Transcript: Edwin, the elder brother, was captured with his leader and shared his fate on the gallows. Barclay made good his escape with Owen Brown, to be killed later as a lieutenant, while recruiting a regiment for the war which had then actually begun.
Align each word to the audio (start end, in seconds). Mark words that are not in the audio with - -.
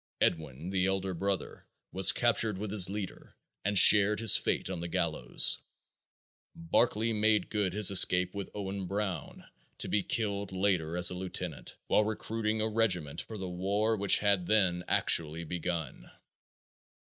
Edwin, 0.19 0.71
the 0.71 0.87
elder 0.87 1.13
brother, 1.13 1.67
was 1.91 2.11
captured 2.11 2.57
with 2.57 2.71
his 2.71 2.89
leader 2.89 3.35
and 3.63 3.77
shared 3.77 4.19
his 4.19 4.35
fate 4.35 4.67
on 4.67 4.79
the 4.79 4.87
gallows. 4.87 5.59
Barclay 6.55 7.13
made 7.13 7.51
good 7.51 7.71
his 7.73 7.91
escape 7.91 8.33
with 8.33 8.49
Owen 8.55 8.87
Brown, 8.87 9.43
to 9.77 9.87
be 9.87 10.01
killed 10.01 10.51
later 10.51 10.97
as 10.97 11.11
a 11.11 11.13
lieutenant, 11.13 11.77
while 11.85 12.03
recruiting 12.03 12.61
a 12.61 12.67
regiment 12.67 13.21
for 13.21 13.37
the 13.37 13.47
war 13.47 13.95
which 13.95 14.17
had 14.17 14.47
then 14.47 14.81
actually 14.87 15.43
begun. 15.43 16.09